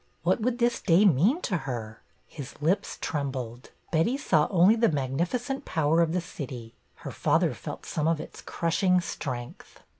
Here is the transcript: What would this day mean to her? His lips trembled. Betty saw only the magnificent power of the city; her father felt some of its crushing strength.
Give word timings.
What 0.23 0.39
would 0.41 0.57
this 0.57 0.81
day 0.81 1.05
mean 1.05 1.41
to 1.41 1.57
her? 1.57 2.01
His 2.25 2.59
lips 2.59 2.97
trembled. 3.01 3.69
Betty 3.91 4.17
saw 4.17 4.47
only 4.49 4.75
the 4.75 4.89
magnificent 4.89 5.63
power 5.63 6.01
of 6.01 6.11
the 6.11 6.21
city; 6.21 6.73
her 7.05 7.11
father 7.11 7.53
felt 7.53 7.85
some 7.85 8.07
of 8.07 8.19
its 8.19 8.41
crushing 8.41 8.99
strength. 8.99 9.83